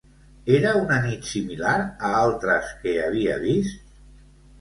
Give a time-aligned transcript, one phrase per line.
[0.59, 1.73] Era una nit similar
[2.07, 3.93] a altres que havia vist?